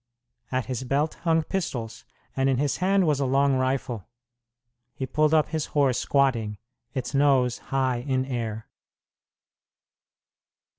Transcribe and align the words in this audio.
At 0.51 0.65
his 0.65 0.83
belt 0.83 1.13
hung 1.25 1.43
pistols, 1.43 2.05
and 2.35 2.49
in 2.49 2.57
his 2.57 2.77
hand 2.77 3.05
was 3.05 3.19
a 3.19 3.25
long 3.27 3.53
rifle. 3.57 4.07
He 4.95 5.05
pulled 5.05 5.31
up 5.31 5.49
his 5.49 5.67
horse 5.77 5.99
squatting, 5.99 6.57
its 6.95 7.13
nose 7.13 7.59
high 7.69 7.97
in 7.97 8.25
air. 8.25 8.67